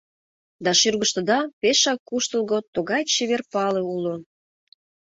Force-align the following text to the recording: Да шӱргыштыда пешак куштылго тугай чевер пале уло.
Да 0.63 0.71
шӱргыштыда 0.79 1.39
пешак 1.59 1.99
куштылго 2.09 2.59
тугай 2.73 3.03
чевер 3.13 3.41
пале 3.51 3.81
уло. 3.93 4.15